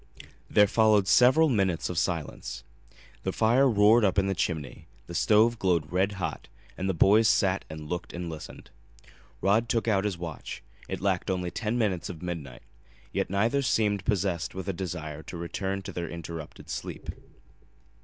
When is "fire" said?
3.31-3.69